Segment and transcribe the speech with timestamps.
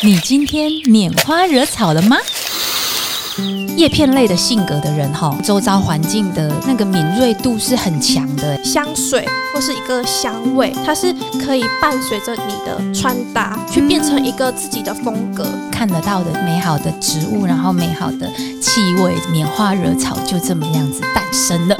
[0.00, 2.16] 你今天拈花惹草了吗？
[3.76, 8.62] 叶片类的性格的人哈，周遭环境的那个敏锐度是很强的。
[8.62, 11.12] 香水或是一个香味，它是
[11.44, 15.44] 可以伴随着你的穿搭，去变成一个自己的风格。
[15.72, 18.30] 看得到的美好的植物，然后美好的
[18.62, 21.76] 气味，拈花惹草就这么样子诞生了。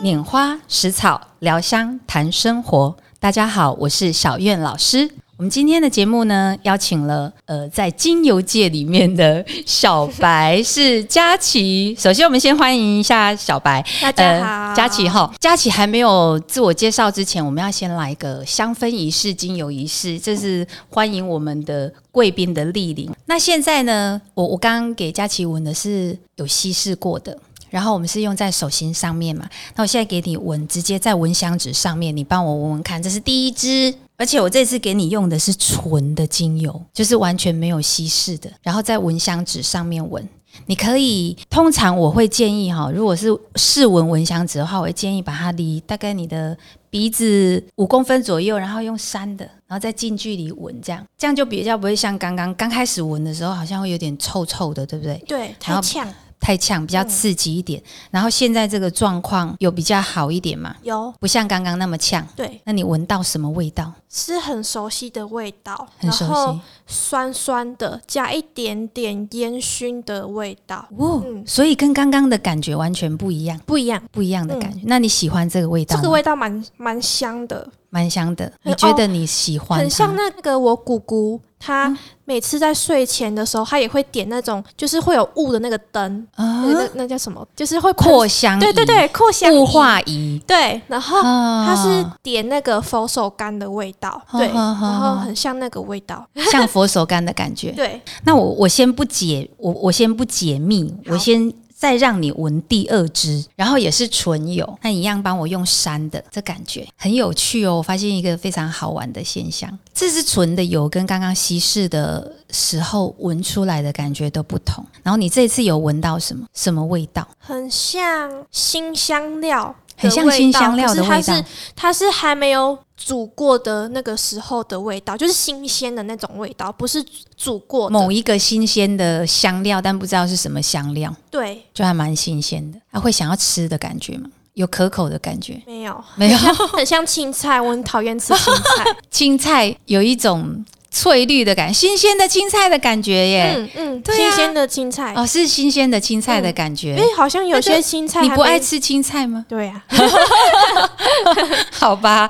[0.00, 2.96] 拈花拾草，聊香谈生活。
[3.18, 5.10] 大家好，我是小苑老师。
[5.42, 11.92] 我们今天的节目呢，邀请了呃，在精油界里面的小白是佳琪。
[11.98, 13.84] 首先，我们先欢迎一下小白。
[14.00, 15.34] 大家好，佳琪哈。
[15.40, 23.10] 佳琪还没有自我介绍之前，我们要先来一个香氛仪式、精油仪式，这是欢迎我们的贵宾的莅临。
[23.26, 27.36] 那现在呢，我我刚刚给佳琪闻的是有稀释过的，
[27.68, 29.50] 然后我们是用在手心上面嘛。
[29.74, 33.92] 那我现在给你闻，直接在蚊香纸上面，你帮我闻闻看，这是第一支。
[34.22, 40.24] 而且我这次给你用的是纯的精油，就是完全没有稀释的，然后在蚊香纸上面闻。
[40.66, 46.56] 你可以，通常我会建议哈，如果是试闻蚊香纸的话，我会建议把它离大概你的
[46.88, 55.20] 鼻子五公分左右，然后用扇的，然后再近距离闻，这样这样就比较不会像刚刚刚开始闻的时候，好像会有点臭臭的，对不对？
[55.26, 56.06] 对，太呛。
[56.42, 57.80] 太呛，比较刺激一点。
[58.10, 60.74] 然后现在这个状况有比较好一点吗？
[60.82, 62.26] 有，不像刚刚那么呛。
[62.34, 63.92] 对，那你闻到什么味道？
[64.10, 70.86] 是很熟悉的味道，很熟悉，酸酸的，加一点点烟熏的味道。
[70.98, 74.80] 哦，所以跟刚刚的感觉完全不一样，不一样，不一样的感觉。
[74.84, 75.96] 那你喜欢这个味道？
[75.96, 77.66] 这个味道蛮蛮香的。
[77.88, 79.78] 蛮香的，你觉得你喜欢？
[79.78, 87.46] 很像那个我姑姑，她每次在睡前的时候，他也会点那种就是会有雾的那个灯，那那叫什么？
[87.54, 90.42] 就是会扩香，对对对，扩香雾化仪。
[90.46, 97.70] 对，然后他是点那个佛手柑的味道，对，然后很像那个味道，像佛手柑的感觉。
[97.76, 101.52] 对，那我我先不解，我我先不解密，我先。
[101.82, 107.78] 再让你闻第二支，然后也是纯油，那一样帮我用扇的，这感觉很有趣哦。
[107.78, 114.86] 我发现一个非常好玩的现象，这支纯的油跟刚刚稀释的时候闻出来的感觉都不同。
[115.02, 116.46] 然后你这次有闻到什么？
[116.54, 117.26] 什么味道？
[117.40, 119.74] 很像新香料。
[120.02, 121.44] 很像新香料的味道，它是
[121.76, 127.04] 它是还没有煮过的那个时候的味道，就是新鲜的那种味道，不是
[127.36, 131.14] 煮过某一个新鲜的香料，但不知道是什么香料。
[131.30, 134.28] 对，就还蛮新鲜的，还会想要吃的感觉吗？
[134.54, 135.62] 有可口的感觉？
[135.66, 136.38] 没有，没有，
[136.76, 138.96] 很像青菜，我很讨厌吃青菜。
[139.10, 140.64] 青菜有一种。
[140.92, 143.54] 翠绿的感，新鲜的青菜的感觉耶。
[143.56, 146.94] 嗯嗯，新鲜的青菜哦，是新鲜的青菜的感觉。
[146.96, 149.44] 哎，好像有些青菜你不爱吃青菜吗？
[149.48, 149.82] 对呀。
[151.72, 152.28] 好吧，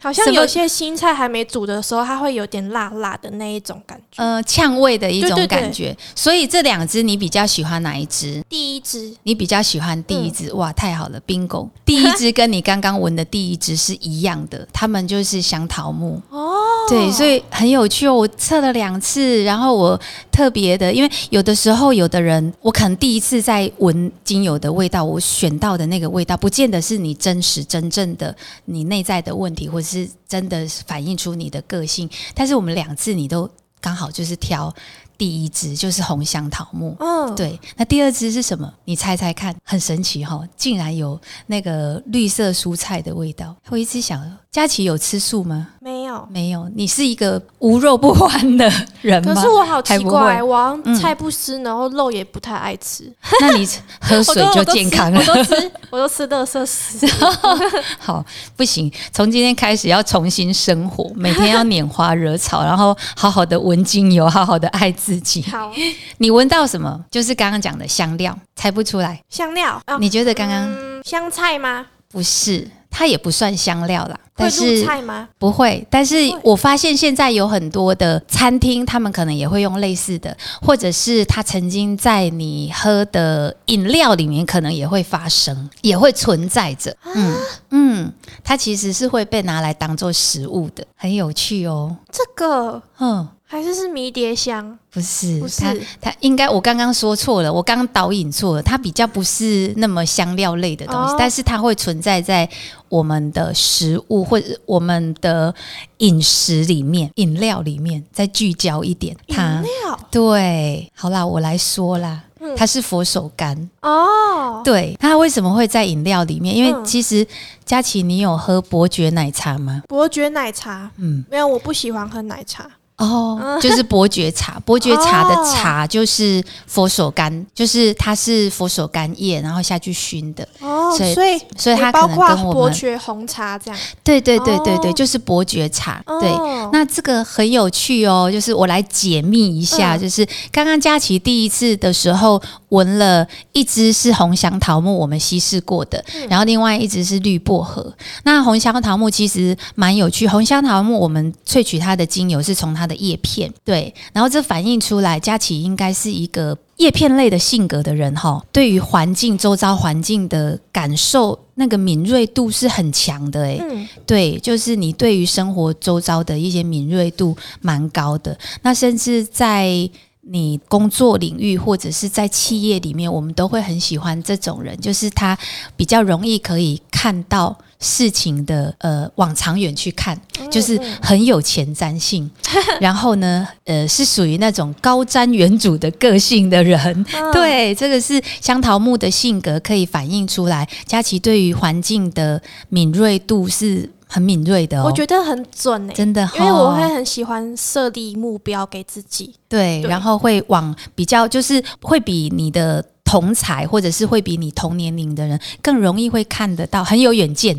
[0.00, 4.22] 好像有些青菜还没煮的时候，它会有点辣辣的那一种感觉。
[4.22, 5.94] 呃，呛味的一种感觉。
[6.14, 8.42] 所以这两只你比较喜欢哪一只？
[8.48, 9.14] 第一只。
[9.24, 10.52] 你比较喜欢第一只？
[10.54, 11.68] 哇，太好了，bingo！
[11.84, 16.22] 第一只跟你刚刚闻的第一只是一样的，它们就是香桃木。
[16.30, 16.43] 哦。
[16.88, 18.06] 对，所以很有趣。
[18.06, 19.98] 哦我测了两次，然后我
[20.30, 28.34] 特别的，因为有的时候有的人，我可能第一次在闻精油的味道，我选到的那个味道，不见得是你真实真正的
[28.66, 32.08] 你内在的问题，或者是真的反映出你的个性。
[32.34, 33.48] 但是我们两次你都
[33.80, 34.72] 刚好就是挑
[35.16, 36.96] 第一支，就是红香桃木。
[37.00, 37.58] 嗯，对。
[37.76, 38.72] 那第二支是什么？
[38.84, 43.54] 你猜猜看，很神奇哈，竟然有那个绿色蔬菜的味道。
[43.68, 44.20] 我一直想，
[44.50, 45.68] 佳琪有吃素吗？
[45.80, 46.70] 没有，没有。
[46.74, 48.70] 你是一个无肉不欢的
[49.02, 49.34] 人吗？
[49.34, 53.10] 可是我好奇怪，我菜不吃，然后肉也不太爱吃。
[53.40, 53.66] 那你
[54.00, 55.20] 喝水就健康了。
[55.26, 57.06] 我都吃，我都吃乐色食。
[57.98, 58.24] 好，
[58.56, 65.42] 不行，从今天开始要重新生活，每天要拈花惹草，然后好好的闻精油，好好的爱自己。
[65.42, 65.70] 好，
[66.18, 67.04] 你闻到什么？
[67.10, 69.20] 就是刚刚讲的香料，猜不出来。
[69.28, 69.80] 香料？
[70.00, 71.86] 你觉得刚刚香菜吗？
[72.10, 72.70] 不是。
[72.96, 75.28] 它也不算香料啦，但是菜吗？
[75.36, 76.14] 不会，但是
[76.44, 86.96] 我发现现在有很多的餐厅，他们可能也会用类似的，或者是它曾经在你喝的饮料里面，可能也会发生，也会存在着。
[87.16, 87.36] 嗯
[87.70, 88.12] 嗯，
[88.44, 91.96] 它其实是会被拿来当做食物的，很有趣哦。
[92.12, 93.28] 这个，嗯。
[93.54, 94.76] 还是是迷迭香？
[94.90, 102.48] 不是，不是，它它应该我刚刚说错了，我刚刚导引错了，它比较不是那么香料类的东西，但是它会存在在
[102.88, 105.54] 我们的食物或者我们的
[105.98, 109.16] 饮食里面、饮料里面，再聚焦一点。
[109.28, 112.24] 饮料对，好啦，我来说啦。
[112.56, 116.54] 它是佛手柑哦，对，它为什么会在饮料里面？
[116.54, 117.26] 因为其实
[117.64, 119.82] 佳琪，你有喝伯爵奶茶吗？
[119.88, 122.68] 伯爵奶茶，嗯，没有，我不喜欢喝奶茶。
[122.96, 130.46] 哦，就是伯爵茶， 伯爵茶的茶就是佛手柑，就是它是佛手柑叶，然后下去熏的。
[130.60, 133.80] 哦，所以所以所以它可能跟我们伯爵红茶这样。
[134.04, 136.00] 对对对对对，哦就是伯爵茶。
[136.20, 147.92] 对，哦那这个很有趣哦，就是我来解密一下，嗯就是刚刚佳琪第一次的时候闻了一支是红香桃木，我们稀释过的，嗯然后另外一支是绿薄荷。
[148.22, 156.56] 那红香桃木其实蛮有趣，红香桃木我们萃取它的精油是从它的叶片，对，然后这反映出来佳琪应该是一个。
[156.78, 163.60] 叶片类的性格的人哈，对于环境、周遭环境的感受，那个敏锐度是很强的诶。
[163.62, 168.36] 嗯，对，就是你对于生活周遭的一些敏锐度蛮高的。
[168.62, 169.88] 那甚至在
[170.26, 175.38] 你工作领域或者是在企业里面，我们都会很喜欢这种人，就是他
[175.76, 180.18] 比较容易可以看到事情的呃往长远去看，
[180.50, 182.30] 就是很有前瞻性。
[182.80, 186.80] 然后呢，呃，是属于那种高瞻远瞩的个性的人。
[187.12, 190.66] 嗯，对，这个是香桃木的性格可以反映出来。
[190.86, 192.40] 佳琪对于环境的
[192.70, 199.34] 敏锐度是很敏锐的哦，我觉得很准诶、真的、哦，因为我会很喜欢设立目标给自己。
[199.48, 202.84] 对，对然后会往比较就是会比你的。
[203.04, 207.54] 同才或者是会比你同年龄的人更容易会看得到，很有远见。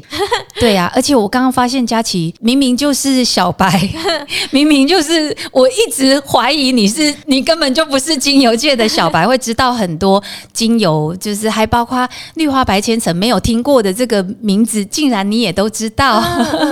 [0.65, 3.69] 对啊，而且我刚刚发现佳琪明明就是小白，
[4.49, 10.21] 明明就是我一直怀疑你是你根本就不是精油界的小白， 会知道很多
[10.53, 16.23] 精油，就是还包括绿花白千层没有听过的这个名字，竟然你也都知道。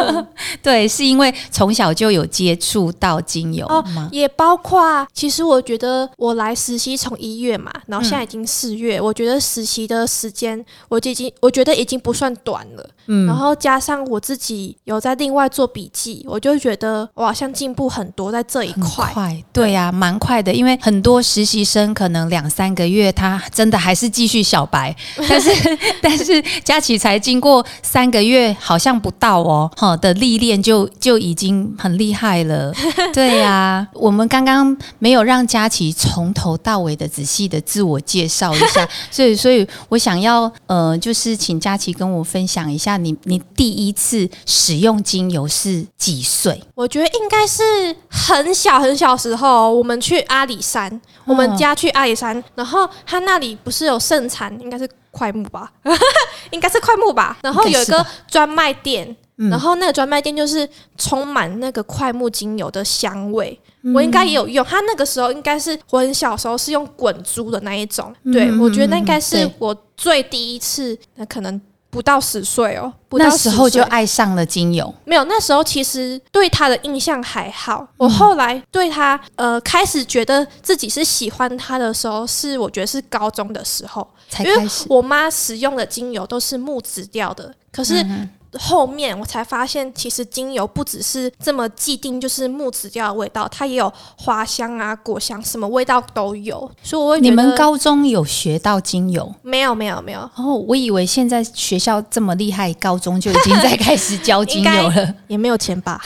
[0.64, 4.10] 对，是因为从小就有接触到精油哦吗？
[4.12, 12.90] 也包括，其实我觉得我来实习从一月嘛，然后现在已经四月，我觉得实习的时间我就已经我觉得已经不算短了。
[13.06, 19.12] 嗯然后加上我自己有在另外做笔记，我就觉得我好像进步很多在这一块。
[19.14, 20.54] 快，对呀、蛮快的。
[20.54, 24.96] 因为很多实习生可能两三个月，他真的还是继续小白，
[25.28, 32.74] 但是但是佳琪才经过三个月，好像不到哦，哈的历练就就已经很厉害了。
[33.14, 46.62] 对呀、我们刚刚没有让佳琪从头到尾的仔细的自我介绍一下，所以所以我想要呃，就是请佳琪跟我分享一下你你第一次使用精油是几岁？
[46.76, 47.64] 我觉得应该是
[48.10, 55.72] 很小很小时候，我们去阿里山，我们家去阿里山，然后他那里不是有盛产，应该是快木吧，
[56.52, 57.38] 应该是快木吧。
[57.42, 59.50] 然后有一个专卖店，嗯。
[59.50, 60.68] 然后那个专卖店就是
[60.98, 63.60] 充满那个快木精油的香味。
[63.84, 63.94] 嗯。
[63.94, 71.62] 我应该也有用，他那个时候应该是我很小时候是用滚珠的那一种，对嗯我觉得那应该是我最第一次，那可能
[71.94, 74.92] 不到十岁哦，不到那时候就爱上了精油。
[75.06, 77.82] 没有，那时候其实对他的印象还好。
[77.82, 84.06] 嗯我后来对他呃开始觉得自己是喜欢他的时候，是我觉得是高中的时候，
[84.40, 84.68] 因为。
[84.88, 88.04] 我妈使用的精油都是木质调的，可是。
[88.54, 96.70] 嗯后面我才发现，其实精油不只是这么既定，就是木质调的味道，它也有花香啊、果香，什么味道都有。
[96.84, 99.34] 所以我会觉得你们高中有学到精油？
[99.42, 105.14] 没有没有没有，哦，我以为现在学校这么厉害，高中就已经在开始教精油了。
[105.28, 106.00] 也没有钱吧？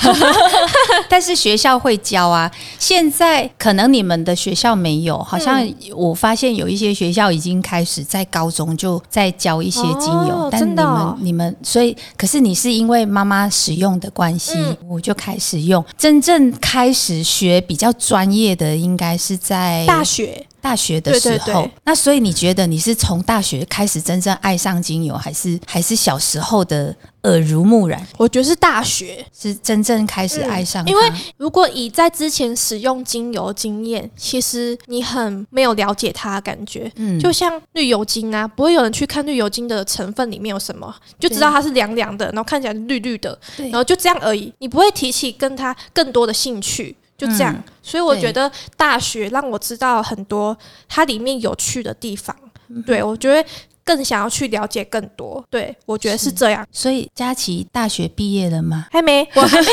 [1.09, 2.49] 但是学校会教啊。
[2.79, 15.83] 现在可能你们的学校没有，好像嗯我发现有一些学校已经开始在高中就在教一些精油，哦但你们、你们所以，可是你是因为妈妈使用的关系，嗯我就开始用。
[15.97, 21.53] 真正开始学比较专业的，应该是在大学大学的时候，对。
[21.53, 26.93] 对对那所以你觉得你是从大学开始真正爱上精油，还是还是小时候的
[27.23, 36.91] 耳濡目染，我觉得是大学，是真正开始爱上、嗯因为如果以在之前使用精油经验，其实你很没有了解它的感觉。
[36.97, 37.17] 嗯。
[37.19, 44.53] 就像绿油精啊，不会有人去看绿油精的成分里面有什么，就知道它是凉凉的，然后看起来绿绿的，然后就这样而已。
[44.59, 47.53] 你不会提起跟它更多的兴趣，就这样。
[47.53, 50.57] 嗯所以我觉得大学让我知道很多
[50.89, 52.35] 它里面有趣的地方。
[52.67, 53.49] 嗯对我觉得
[53.87, 55.41] 更想要去了解更多。
[55.49, 56.67] 对我觉得是这样。
[56.69, 58.87] 所以佳琪大学毕业了吗？
[58.91, 59.67] 还没，我还没，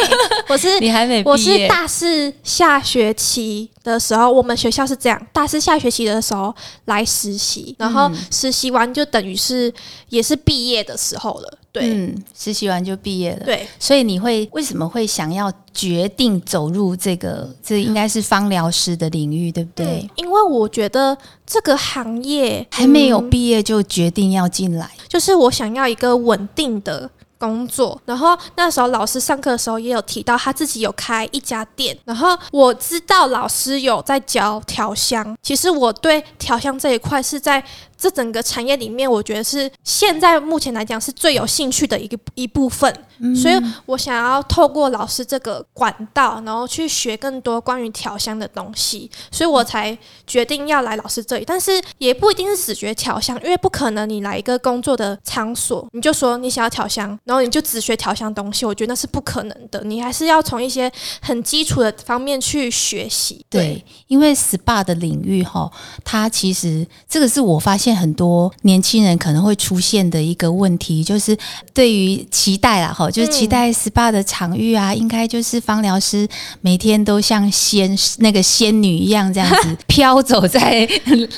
[0.49, 1.33] 我是 你还没毕业？
[1.33, 6.55] 我是大四下学期的时候，我们学校是这样，大四下学期的时候
[6.85, 9.73] 来实习，然后嗯实习完就等于是
[10.11, 11.59] 也是毕业的时候了。
[11.73, 13.45] 对、嗯，实习完就毕业了。
[13.45, 17.53] 对，所以你会为什么会想要决定走入这个？
[17.61, 19.85] 这应该是芳疗师的领域，对不对？
[20.05, 28.01] 嗯，因为我觉得这个行业还没有嗯毕业就决定要进来，就是我想要一个稳定的工作。
[28.05, 31.97] 然后那时候老师上课的时候也有提到他自己有开一家店。
[32.05, 37.65] 然后我知道老师有在教调香，其实我对调香这一块是在。
[38.05, 42.95] 这整个产业里面，我觉得是现在目前来讲是最有兴趣的一个一部分，
[43.35, 43.55] 所以
[43.87, 49.97] 我想要透过老师这个管道，然后去学更多关于调香的东西，所以我才
[50.27, 51.45] 决定要来老师这里。
[51.47, 59.83] 但是也不一定是只学调香，因为不可能你来一个工作的场所，你就说你想要调香，然后你就只学调香东西，我觉得那是不可能的。
[59.85, 60.93] 你还是要从一些
[61.23, 63.47] 很基础的方面去学习。
[63.49, 65.73] 对，因为 SPA 的领域哈，
[66.05, 67.94] 它其实这个是我发现。
[67.95, 71.37] 很多年轻人可能会出现的一个问题，就是
[71.75, 76.27] 对于期待啦，哈，就是期待 SPA 的场域啊，应该就是芳疗师
[76.61, 80.89] 每天都像仙那个仙女一样这样子 飘走在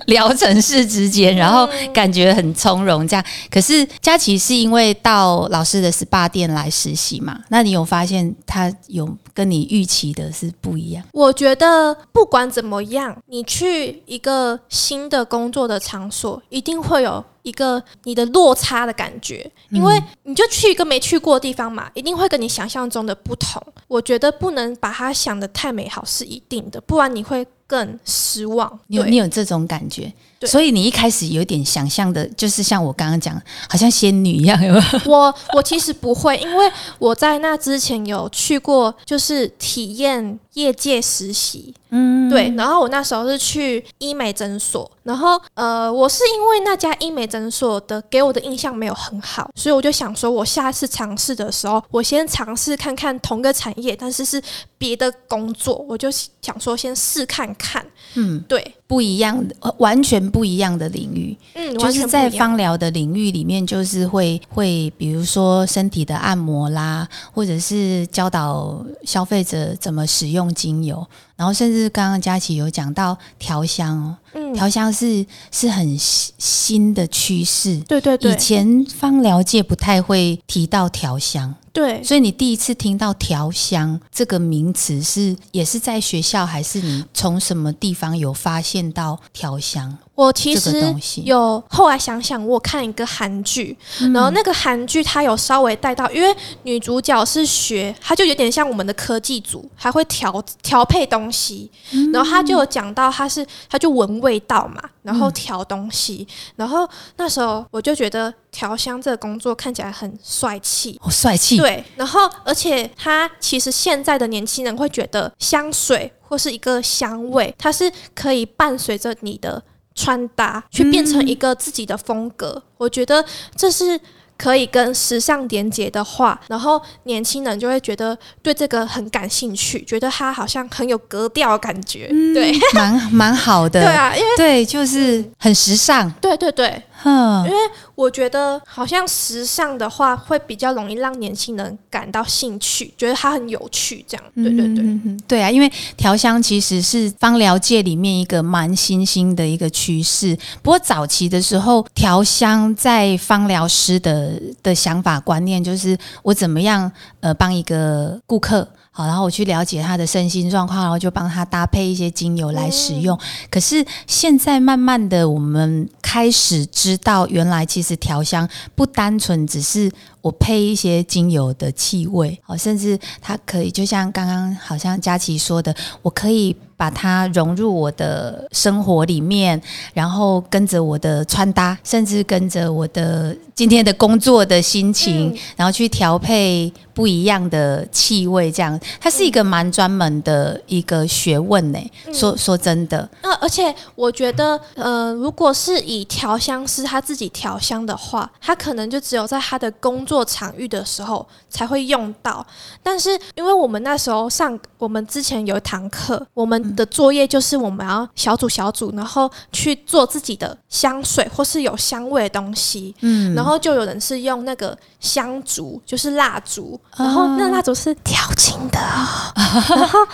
[0.06, 3.24] 疗程室之间，然后感觉很从容这样。
[3.50, 7.40] 可是佳琪是因为到老师的 SPA 店来实习嘛？
[7.48, 11.02] 那你有发现他有跟你预期的是不一样？
[11.12, 16.42] 我觉得不管怎么样，你去一个新的工作的场所。
[16.50, 23.62] 一定会有一个你的落差的感觉，因为你就去一个没去过的地方嘛，一定会跟你想象中的不同。
[23.86, 28.78] 我觉得不能把它想的太美好是一定的，不然你会更失望。
[28.88, 30.12] 你有你有这种感觉？
[30.42, 34.58] 所以你一开始有点想象的，就是像我刚刚讲，好像仙女一样。
[35.06, 41.72] 我我其实不会，因为我在那之前有去过，就是体验业界实习。
[41.90, 42.52] 嗯，对。
[42.56, 54.42] 然后我那时候是去医美诊所，然后呃，我是因为那家医美诊所的给我的印象没有很好，所以我就想说，我下次尝试的时候，我先尝试看看同个产业，但是是
[54.76, 57.86] 别的工作，我就想说先试看看。
[58.14, 58.74] 嗯，对。
[58.86, 71.04] 不一样的，完全不一样的领域，嗯，就是在芳疗的领域里面，就是会会，比如说身体的按摩啦，或者是教导消费者怎么使用精油，
[71.36, 81.54] 然后甚至刚刚佳琪有讲到调香哦，嗯，调香是是很新的趋势，对对对，以前芳疗界不太会提到调香。
[81.76, 89.98] 对，所以你第一次听到调香这个名词是也是在学校，还是你从什么地方有发现到调香？
[90.14, 90.82] 我其实
[91.24, 93.76] 有后来想想，我看一个韩剧，
[94.14, 101.70] 然后那个韩剧它有稍微带到，因为女主角是学，她就有点像我们的科技组，还会调调配东西，
[102.10, 119.62] 然后她就有讲到，她是她就闻味道嘛，然后调东西，然后那时候我就觉得调香这个工作看起来很帅气，好帅气，对，然后而且他其实现在的年轻人会觉得香水或是一个香味，它是可以伴随着你的。
[119.98, 123.24] 穿搭去变成一个自己的风格，我觉得
[123.56, 123.98] 这是
[124.36, 136.82] 可以跟时尚连接的话，然后年轻人就会觉得对这个很感兴趣，觉得他好像很有格调感觉，对，蛮蛮好的， 对啊，因为对，就是很时尚，对对对。
[137.04, 137.56] 嗯，因为
[137.94, 144.24] 我觉得好像时尚的话会比较容易让年轻人感到兴趣，觉得它很有趣，这样。
[144.34, 150.36] 对对对，对啊，因为调香其实是芳疗界里面一个蛮新兴的一个趋势。
[150.62, 158.66] 不过早期的时候，调香在芳疗师的的想法观念就是我怎么样呃帮一个顾客。
[158.96, 163.18] 好，然后我去了解他的身心状况，然后就帮他搭配一些精油来使用。
[163.50, 169.92] 可是现在慢慢的，我们开始知道，原来其实调香不单纯只是。
[170.26, 179.62] 我配一些精油的气味，哦，甚至它可以就像刚刚好像佳琪说的，我可以把它融入我的生活里面，
[179.94, 191.78] 然后跟着我的穿搭，甚至跟着我的今天的工作的心情，然后去调配不一样的气味，这样它是一个蛮专门的一个学问呢。
[192.12, 200.15] 说说真的，那而且我觉得，呃，如果是以调香师他自己调香的话，他可能就只有在他的工作。
[200.16, 202.44] 做场域的时候才会用到，
[202.82, 214.74] 但是因为我们那时候上，我们之前有一堂课，我们的作业就是我们要小组小组，然后去做自己的香水或是有香味的东西，嗯，然后就有人是用那个
[215.06, 218.78] 香烛，就是蜡烛，然后那蜡烛是调情的，
[219.70, 220.04] 然后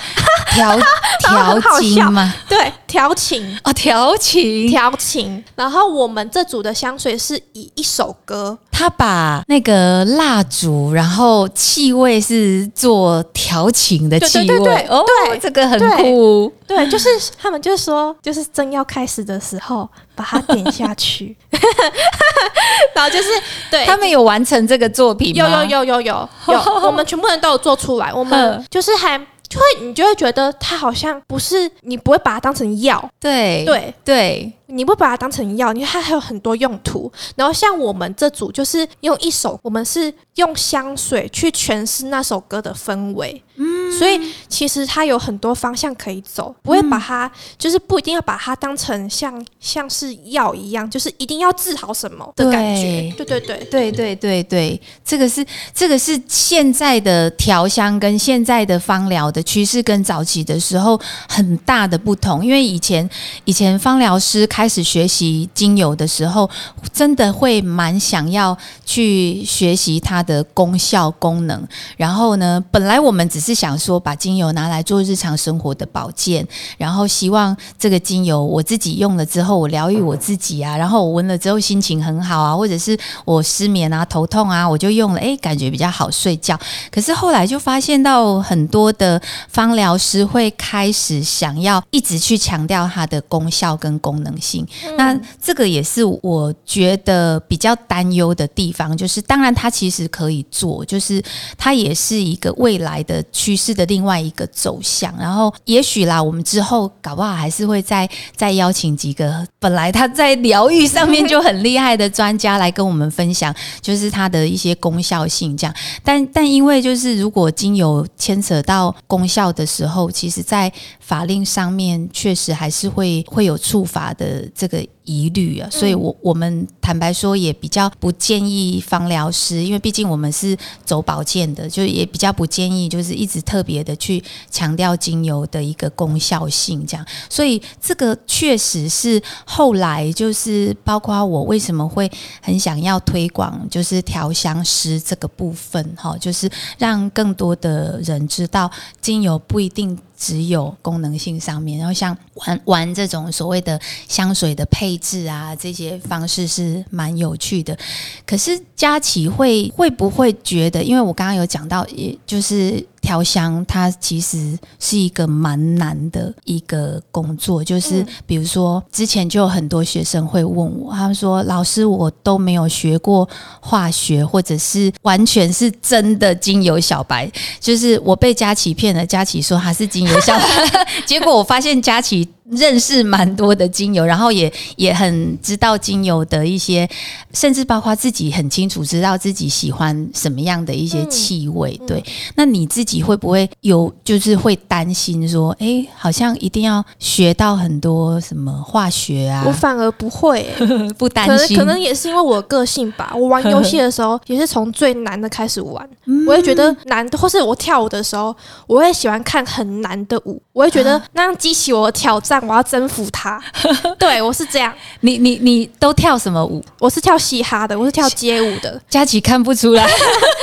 [0.54, 0.76] 调
[1.18, 2.32] 调好经笑吗？
[2.48, 3.58] 对，调情。
[3.64, 4.68] 哦，调情。
[4.68, 15.38] 调情，然后我们这组的香水是以一首歌，他把那个蜡烛，然后气味是做调情的对气味，对对对哦，对。
[15.38, 16.52] 这个很酷。
[16.66, 21.36] 对，就是他们就是说，就是正要开始的时候把它点下去，
[22.94, 23.28] 然后就是
[23.70, 25.64] 对他们有完成这个作品有吗？
[25.64, 26.28] 有有有有。
[26.48, 33.94] 有，我们全部人都有做出来，我们 嗯就是还就会你就会觉得它好像不是你不会把它当成药，对对。
[34.04, 37.10] 对，你不把它当成药，因为它还有很多用途。
[37.36, 53.12] 然后像我们这组就是用一首，我们是用香水去诠释那首歌的氛围，嗯，所以其实它有很多方向可以走，不会把它、就是不一定要把它当成像像是药一样，就是一定要治好什么的感觉。
[53.16, 53.68] 对对对。
[53.70, 60.98] 对对对对，这个是这个是现在的调香跟现在的芳疗的趋势跟早期的时候
[61.28, 62.44] 很大的不同。
[62.44, 63.08] 因为以前
[63.44, 66.48] 以前芳疗师开开始学习精油的时候，
[66.92, 71.66] 真的会蛮想要去学习它的功效功能。
[71.96, 76.46] 然后呢，本来我们只是想说把精油拿来做日常生活的保健，
[76.78, 86.56] 然后希望这个精油我自己用了之后，我疗愈我自己啊，然后我闻了之后心情很好啊，或者是我失眠啊、头痛啊，我就用了，诶，感觉比较好睡觉。
[86.88, 94.51] 可是后来就发现到很多的芳疗师会开始想要一直去强调它的功效跟功能性，
[94.96, 101.22] 那这个也是我觉得比较担忧的地方，就是当然它其实可以做，就是
[101.56, 105.14] 它也是一个未来的趋势的另外一个走向。
[105.18, 115.74] 然后也许啦，我们之后搞不好还是会再再邀请几个本来他在疗愈上面就很厉害的专家来跟我们分享，就是它的一些功效性这样。
[116.02, 142.10] 但但因为就是如果精油牵扯到功效的时候，其实在法令上面确实还是会会有触发的这个疑虑啊，所以我我们坦白说也比较不建议芳疗师，因为毕竟我们是走保健的，就也比较不建议就是一直特别的去强调精油的一个功效性这样，所以这个确实是后来就是包括我为什么会
[142.40, 146.48] 很想要推广就是调香师这个部分哈，就是
[146.78, 148.70] 让更多的人知道
[149.00, 149.98] 精油不一定。
[150.24, 157.76] 只有功能性上面，然后像玩玩这种所谓的香水的配置啊，这些方式是蛮有趣的。
[158.24, 167.62] 可是佳琪会会不会觉得，因为我刚刚有讲到，也就是调香，它其实是一个蛮难的一个工作。
[167.62, 173.28] 就是比如说，之前就有很多学生会问我，他们说：“老师，我都没有学过
[173.60, 180.46] 化学，或者是完全是真的精油小白。”就是我被佳琪骗了，佳琪说他是精油小白，
[181.04, 186.88] 结果我发现佳琪认识蛮多的精油，然后也也很知道精油的一些，
[187.32, 191.78] 甚至包括自己很清楚知道自己喜欢什么样的一些气味。
[191.86, 192.02] 对，
[192.36, 199.44] 那你自己会不会有就是会担心说，哎，好像一定要学到很多什么化学啊？
[199.46, 203.12] 我反而不会、欸， 不担心，能可能也是因为我个性吧。
[203.14, 208.34] 我玩游戏的时候也是从最难的开始玩，嗯我会觉得难，或是我跳舞的时候，
[208.66, 213.42] 我会喜欢看很难的舞，我会觉得那样激起我的挑战，我要征服它。
[213.98, 216.62] 对我是这样，你你你都跳什么舞？
[216.78, 218.80] 我是跳嘻哈的，我是跳街舞的。
[218.88, 219.88] 佳琪看不出来，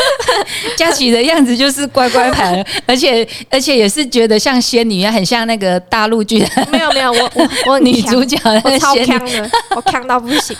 [0.75, 8.95] 佳琪的样子就是乖乖牌，而且而且也是觉得像仙女一样，很像那个大陆剧的没有没有，我我我 女主角我超。
[8.99, 10.55] 强的，我强到不行。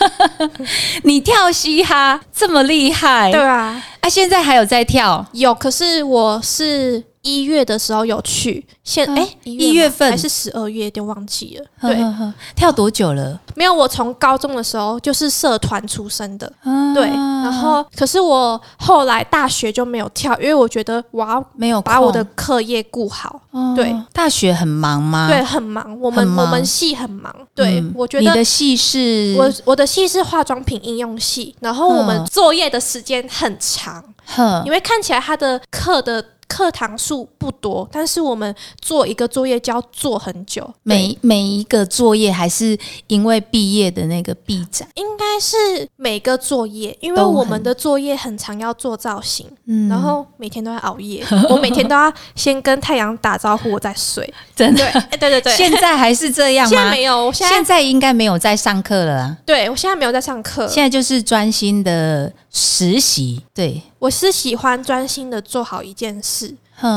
[1.02, 11.64] 你跳嘻哈这么厉害，对啊，啊，现在还有在跳，有，可是我是一月的时候有去，现嗯哎一一月份还是十二月，有点忘记了。
[11.80, 13.38] 对，呵呵呵跳多久了？
[13.54, 17.08] 没有，我从高中的时候就是社团出身的，啊对。
[17.08, 23.40] 然后，可是我后来大学就没有跳，因为我觉得我要没有把我的课业顾好。
[23.50, 25.26] 哦对大学很忙吗？
[25.28, 27.34] 对，很忙，我们我们系很忙。
[27.54, 34.14] 对，嗯我觉得你的系是我我的系是化妆品应用系，然后我们嗯作业的时间很长，哼
[34.64, 40.68] 因为看起来他的课的课堂数不多，但是我们做一个作业就要做很久。
[40.82, 49.88] 每每一个作业还是因为毕业的那个毕展，应该是每个作业，因为我们的作业很常要做造型，嗯。
[49.88, 54.28] 然后每天都要熬夜， 我每天都要先跟太阳打招呼，我再睡。
[54.56, 54.78] 真的？
[54.90, 56.68] 对，哎对对对，现在还是这样吗？
[56.68, 63.40] 现在没有，我现在现在应该没有在上课了啦，对我现在没有在上课，现在就是专心的实习。
[63.54, 66.52] 对，我是喜欢专心的做好一件事，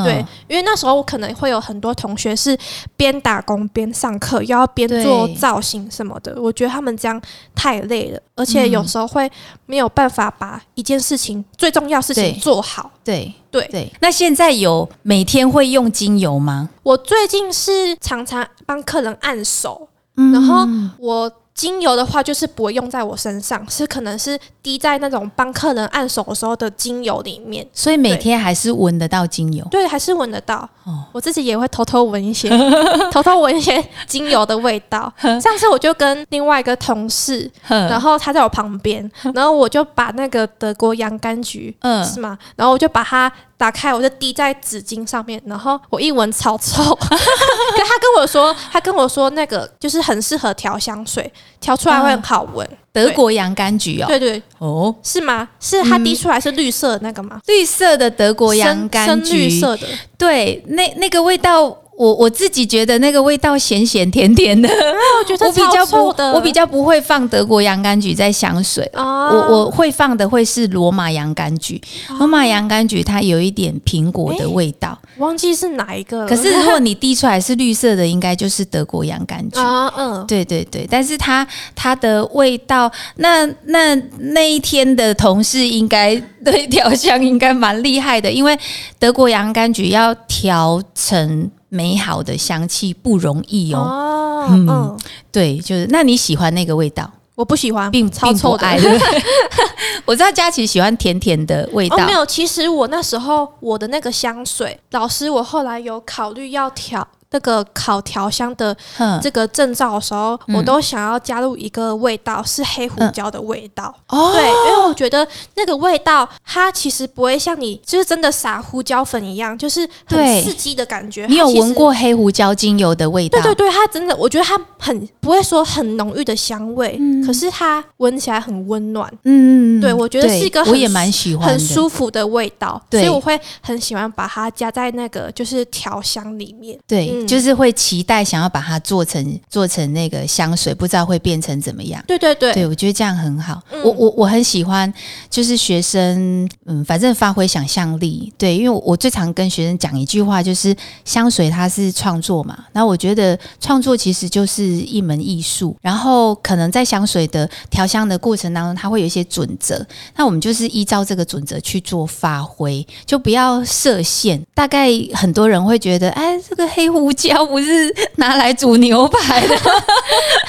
[0.05, 2.57] 对，因为那时候我可能会有很多同学是
[2.95, 7.21] 边打工边上课，又要边做造型什么的，我觉得他们这样
[7.53, 9.29] 太累了，而且有嗯时候会
[9.65, 12.89] 没有办法把一件事情最重要事情做好。
[13.03, 13.67] 对对。
[13.67, 13.91] 对。
[13.99, 16.69] 那现在有每天会用精油吗？
[16.83, 20.31] 我最近是常常帮客人按手，嗯。
[20.31, 20.65] 然后
[20.97, 27.65] 我精油的话就是不会用在我身上，是可能是滴在那种帮客人按手的时候的精油里面。
[27.73, 29.65] 所以每天还是闻得到精油。
[29.69, 30.67] 对，还是闻得到。
[30.85, 32.49] 哦我自己也会偷偷闻一些，
[33.11, 35.11] 偷偷闻一些精油的味道。
[35.39, 42.37] 上次我就跟另外一个同事，然然后他在我旁边，然后我就把那个德国洋甘菊嗯是吗？
[42.55, 46.83] 然后我就把它打开，我就滴在纸巾上面，然后我一闻超臭。
[46.95, 52.67] 可他跟我说，他跟我说那个就是很适合调香水，调出来会很好闻。
[52.91, 55.49] 德国洋甘菊哦，对对，哦，是吗？
[55.59, 57.39] 是它滴出来是绿色的那个吗？
[57.47, 59.87] 绿色的德国洋甘菊深绿，色的，
[60.17, 68.83] 对，那那个味道，我我自己觉得那个味道咸咸甜甜的，我觉得我比较不我比较不会放德国洋甘菊在香水。
[68.93, 71.79] 啊我我会放的会是罗马洋甘菊，
[72.17, 76.21] 罗马洋甘菊它有一点苹果的味道，忘记是哪一个。
[76.23, 79.59] 了，可是如果你滴出来是绿色的，应该就是德国洋甘菊。
[79.59, 88.57] 啊 嗯，对对对，但是它它的味道，那那那一天的同事应该对调香应该蛮厉害的，因为
[88.99, 93.79] 德国洋甘菊要调成美好的香气不容易哦。
[93.79, 94.99] 哦嗯嗯，
[95.31, 98.67] 对，就是那你喜欢那个味道，我不喜欢，并超并不臭的。
[98.67, 98.77] 爱，
[100.05, 113.93] 我知道佳琪喜欢甜甜的味道，哦，没有，其实我那时候我的那个香水，老师我后来有考虑要调那个烤调香的嗯这个证照的时候，嗯我都想要加入一个味道是黑胡椒的味道。
[114.07, 121.25] 哦对，因为我觉得那个味道它其实不会像你就是真的撒胡椒粉一样，就是很刺激的感觉。
[121.27, 121.73] 你有闻？
[121.73, 123.41] 过黑胡椒精油的味道？
[123.41, 129.11] 对对对，它真的，我觉得它很不会说很浓郁的香味，嗯可是它闻起来很温暖。
[129.23, 136.77] 嗯，对我觉得是一个很我也蛮喜欢，很舒服的味道，所以我会很喜欢把它加在那个就是调香里面。
[136.87, 142.03] 对，嗯就是会期待想要把它做成做成那个香水，不知道会变成怎么样。
[142.07, 143.61] 对对对，对，我觉得这样很好。
[143.71, 144.91] 嗯我我我很喜欢，
[145.29, 148.31] 就是学生，嗯，反正发挥想象力。
[148.37, 152.65] 对，因为我我最常跟学生讲一句话，就是香水它是创作嘛。
[152.71, 155.75] 那我觉得创作其实就是一门艺术。
[155.81, 159.85] 然后可能在香水的调香的过程当中，它会有一些准则。
[160.15, 164.41] 那我们就是依照这个准则去做发挥，就不要设限。
[164.53, 169.55] 大概很多人会觉得，哎，这个黑胡椒不是拿来煮牛排的，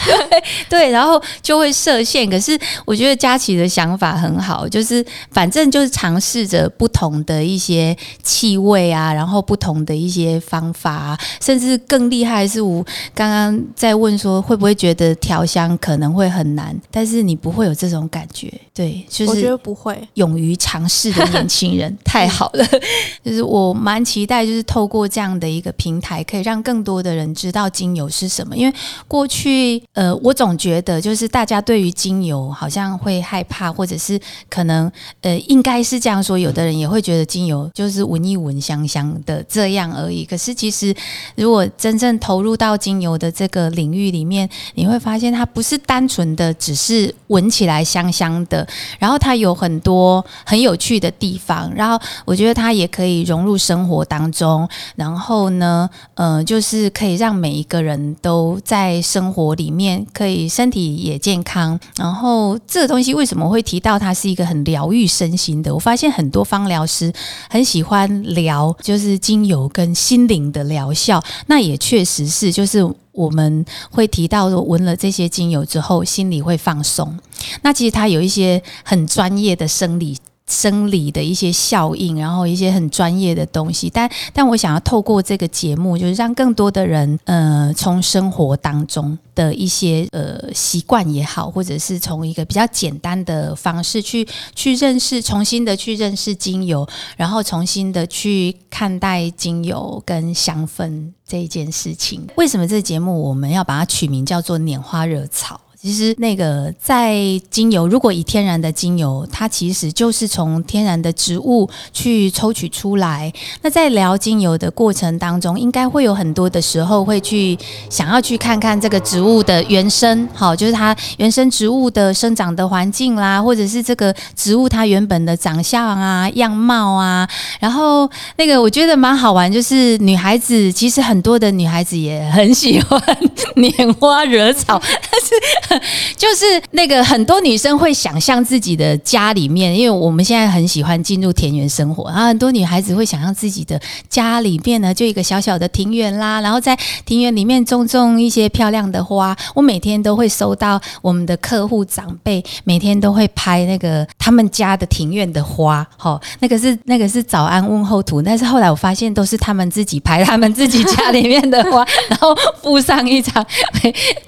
[0.07, 2.29] 对 对，然后就会设限。
[2.29, 19.95] 可是我觉得佳琪的想法很好，就是反正就是尝试着不同的一些气味啊，然后不同的一些方法啊，甚至更厉害是我刚刚在问说会不会觉得调香可能会很难，但是你不会有这种感觉，对，就是我觉得不会。
[20.15, 22.65] 勇于尝试的年轻人， 太好了。
[23.25, 28.57] 就是我蛮期待，就是透过这样的一个平台，可以让让更多的人知道精油是什么。
[28.57, 28.73] 因为
[29.09, 34.91] 过去，呃，我总觉得就是大家对于精油好像会害怕，或者是可能，
[35.23, 36.39] 呃，应该是这样说。
[36.39, 40.25] 有的人也会觉得精油就是闻一闻香香的这样而已。
[40.25, 40.95] 可是其实，
[41.37, 48.67] 如果真正投入到精油的这个领域里面，你会发现它不是单纯的只是闻起来香香的，
[48.99, 61.79] 然后它有很多很有趣的地方，然后我觉得它也可以融入生活当中，然后呢，呃，就是可以让每一个人都在生活里面可以身体也健康。
[61.97, 65.75] 然后这个东西为什么会提到它是一个很疗愈身心的？
[65.75, 67.13] 我发现很多芳疗师
[67.49, 77.19] 很喜欢聊，就是精油跟心灵的疗效，那也确实是，就是我们会提到说，闻了这些精油之后，心里会放松。
[77.63, 80.17] 那其实它有一些很专业的生理。
[80.47, 102.27] 生理的一些效应，然后一些很专业的东西，但但我想要透过这个节目，就是让更多的人，呃，从生活当中的一些呃习惯也好，或者是从一个比较简单的方式去去认识，重新的去认识精油，然后重新的去看待精油跟香氛这一件事情。
[102.37, 105.59] 为什么这节目我们要把它取名叫做“拈花惹草”？
[105.85, 107.15] 其实那个在
[107.51, 113.31] 精油，如果以天然的精油，它其实就是从天然的植物去抽取出来。
[113.61, 117.59] 那在聊精油的过程当中，应该会有很多的时候会去
[117.91, 127.29] 想要去看看这个植物的原生，好，就是它原生植物的生长的环境啦，或者是这个植物它原本的长相啊、样貌啊。
[127.61, 132.99] 然后那个我觉得蛮好玩，就是女孩子其实很多的女孩子也很喜欢
[133.57, 135.74] 拈花惹草，但是
[136.17, 149.37] 就是那个很多女生会想象自己的家里面，因为我们现在很喜欢进入田园生活，然后很多女孩子会想象自己的家里面呢就一个小小的庭院啦，然后在庭院里面种种一些漂亮的花。
[149.55, 163.45] 我每天都会收到我们的客户长辈每天都会拍那个他们家的庭院的花，好，那个是那个是早安问候图，但是后来我发现都是他们自己拍他们自己家里面的花，然后附上一张，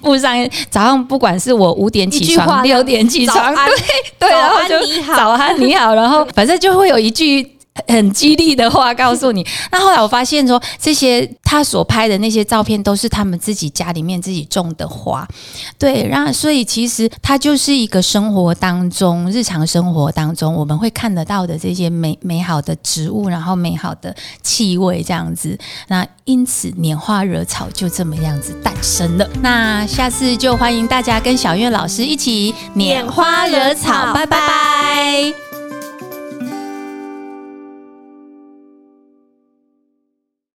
[0.03, 0.37] 附上
[0.71, 3.75] 早上不管是我五点起床，六点起床，对
[4.19, 4.79] 对，然后就
[5.15, 7.56] 早安你好，然后反正就会有一句。
[7.89, 9.47] 很激励的话告诉你。
[9.71, 15.27] 那后来我发现说，这些他所拍的那些照片都是他们自己家里面自己种的花，
[15.79, 16.07] 对。
[16.09, 25.59] 然后所以其实它就是一个生活当中、日常生活当中我们会看得到的这些美美好的植物，然后美好的气味这样子。
[25.89, 29.29] 那因此拈花惹草就这么样子诞生了。
[29.41, 35.46] 那下次就欢迎大家跟小月老师一起拈花惹草，拜拜。